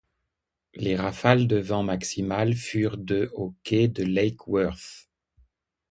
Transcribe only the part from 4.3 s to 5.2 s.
Worth.